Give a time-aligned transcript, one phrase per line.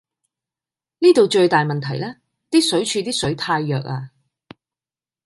[0.97, 2.15] 呢度最大問題呢，
[2.49, 4.09] 啲水柱啲水太弱呀